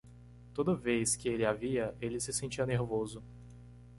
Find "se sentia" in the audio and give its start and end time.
2.19-2.65